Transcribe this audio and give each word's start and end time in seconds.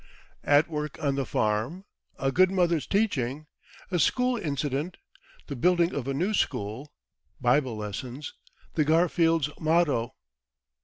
At 0.43 0.67
Work 0.67 0.97
on 0.99 1.13
the 1.13 1.27
Farm 1.27 1.85
A 2.17 2.31
Good 2.31 2.49
Mother's 2.49 2.87
Teaching 2.87 3.45
A 3.91 3.99
School 3.99 4.35
Incident 4.35 4.97
The 5.45 5.55
Building 5.55 5.93
of 5.93 6.07
a 6.07 6.13
New 6.15 6.33
School 6.33 6.91
Bible 7.39 7.77
Lessons 7.77 8.33
The 8.73 8.83
Garfields' 8.83 9.51
Motto. 9.59 10.15